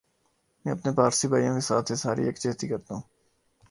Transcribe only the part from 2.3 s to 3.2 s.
جہتی کرتا ھوں